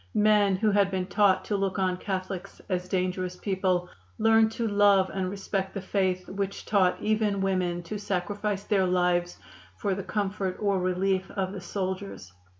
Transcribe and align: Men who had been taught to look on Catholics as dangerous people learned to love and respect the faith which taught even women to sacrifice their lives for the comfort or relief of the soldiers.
Men 0.15 0.55
who 0.55 0.71
had 0.71 0.89
been 0.89 1.05
taught 1.05 1.45
to 1.45 1.55
look 1.55 1.77
on 1.77 1.95
Catholics 1.95 2.59
as 2.69 2.87
dangerous 2.89 3.35
people 3.35 3.87
learned 4.17 4.51
to 4.53 4.67
love 4.67 5.11
and 5.13 5.29
respect 5.29 5.75
the 5.75 5.81
faith 5.83 6.27
which 6.27 6.65
taught 6.65 6.99
even 7.03 7.39
women 7.39 7.83
to 7.83 7.99
sacrifice 7.99 8.63
their 8.63 8.87
lives 8.87 9.37
for 9.77 9.93
the 9.93 10.01
comfort 10.03 10.57
or 10.59 10.79
relief 10.79 11.29
of 11.29 11.51
the 11.53 11.61
soldiers. 11.61 12.33